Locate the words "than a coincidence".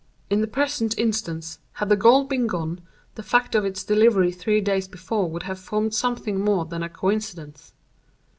6.65-7.71